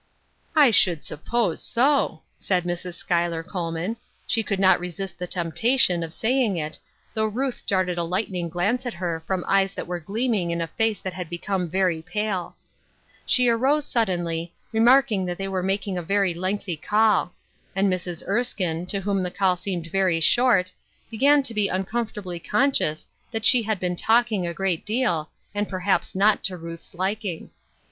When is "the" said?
5.19-5.27, 19.21-19.29